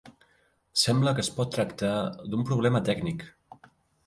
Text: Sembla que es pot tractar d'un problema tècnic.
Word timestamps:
Sembla 0.83 1.13
que 1.19 1.23
es 1.25 1.29
pot 1.35 1.51
tractar 1.57 1.93
d'un 2.33 2.49
problema 2.49 2.83
tècnic. 2.89 3.29